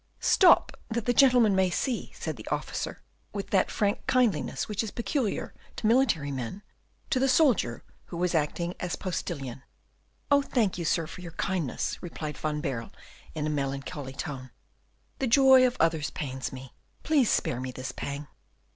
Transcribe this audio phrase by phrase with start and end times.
[0.19, 3.03] "Stop, that the gentleman may see," said the officer,
[3.33, 6.63] with that frank kindliness which is peculiar to military men,
[7.11, 9.61] to the soldier who was acting as postilion.
[10.31, 12.91] "Oh, thank you, Sir, for your kindness," replied Van Baerle,
[13.35, 14.49] in a melancholy tone;
[15.19, 16.73] "the joy of others pains me;
[17.03, 18.25] please spare me this pang."